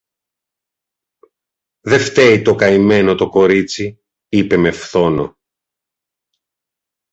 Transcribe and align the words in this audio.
Δε 1.85 1.97
φταίει 1.97 2.41
το 2.41 2.55
καημένο 2.55 3.15
το 3.15 3.29
κορίτσι, 3.29 3.99
είπε 4.29 4.57
με 4.57 4.71
φθόνο. 4.71 5.37